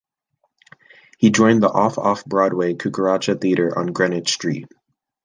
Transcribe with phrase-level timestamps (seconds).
[1.19, 4.65] He joined the off-off-Broadway Cucaracha Theater on Greenwich Street.